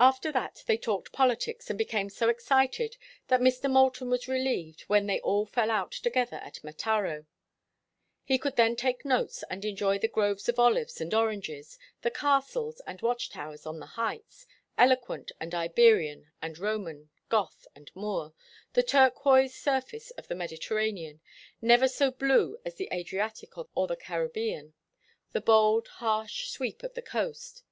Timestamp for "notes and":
9.04-9.62